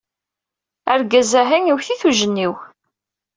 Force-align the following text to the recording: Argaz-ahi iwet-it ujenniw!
Argaz-ahi 0.93 1.59
iwet-it 1.71 2.01
ujenniw! 2.09 2.53